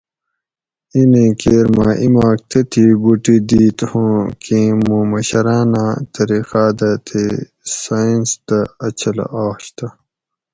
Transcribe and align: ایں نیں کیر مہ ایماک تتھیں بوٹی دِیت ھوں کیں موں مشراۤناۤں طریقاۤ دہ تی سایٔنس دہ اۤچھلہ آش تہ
ایں 0.93 1.07
نیں 1.11 1.31
کیر 1.41 1.65
مہ 1.75 1.85
ایماک 2.01 2.39
تتھیں 2.49 2.93
بوٹی 3.01 3.35
دِیت 3.49 3.79
ھوں 3.89 4.15
کیں 4.43 4.71
موں 4.85 5.05
مشراۤناۤں 5.11 5.93
طریقاۤ 6.13 6.71
دہ 6.77 6.91
تی 7.05 7.23
سایٔنس 7.81 8.29
دہ 8.47 8.59
اۤچھلہ 8.85 9.25
آش 9.45 9.63
تہ 9.77 9.87